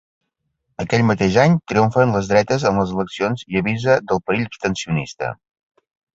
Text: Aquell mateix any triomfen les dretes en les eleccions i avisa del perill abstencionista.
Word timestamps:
Aquell 0.83 1.03
mateix 1.09 1.37
any 1.43 1.57
triomfen 1.71 2.13
les 2.17 2.31
dretes 2.31 2.65
en 2.71 2.81
les 2.81 2.95
eleccions 2.97 3.45
i 3.53 3.61
avisa 3.61 4.01
del 4.09 4.25
perill 4.27 4.51
abstencionista. 4.53 5.33